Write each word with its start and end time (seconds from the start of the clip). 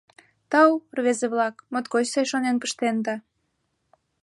—Тау, 0.51 0.71
рвезе-влак, 0.97 1.55
моткоч 1.71 2.05
сай 2.13 2.25
шонен 2.31 2.55
пыштенда. 2.61 3.15